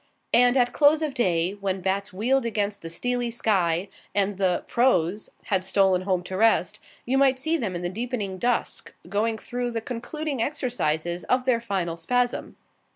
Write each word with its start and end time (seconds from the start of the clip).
And 0.33 0.57
at 0.57 0.73
close 0.73 1.03
of 1.03 1.13
day, 1.13 1.51
when 1.51 1.79
bats 1.79 2.11
wheeled 2.11 2.43
against 2.43 2.81
the 2.81 2.89
steely 2.89 3.29
sky 3.29 3.87
and 4.15 4.37
the 4.39 4.63
"pro's" 4.65 5.29
had 5.43 5.63
stolen 5.63 6.01
home 6.01 6.23
to 6.23 6.37
rest, 6.37 6.79
you 7.05 7.19
might 7.19 7.37
see 7.37 7.55
them 7.55 7.75
in 7.75 7.83
the 7.83 7.87
deepening 7.87 8.39
dusk, 8.39 8.95
going 9.07 9.37
through 9.37 9.69
the 9.69 9.79
concluding 9.81 10.41
exercises 10.41 11.23
of 11.25 11.45
their 11.45 11.61
final 11.61 11.97
spasm. 11.97 12.55